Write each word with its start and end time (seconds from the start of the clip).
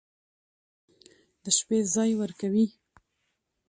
د 1.43 1.43
شپې 1.57 1.77
ځاى 1.93 2.11
وركوي. 2.17 2.65